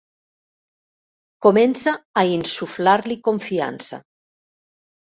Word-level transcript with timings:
Comença 1.47 1.95
a 2.23 2.25
insuflar-li 2.39 3.21
confiança. 3.31 4.05